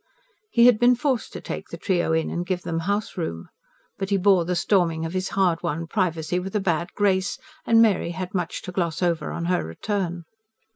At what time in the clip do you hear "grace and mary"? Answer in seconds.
6.95-8.09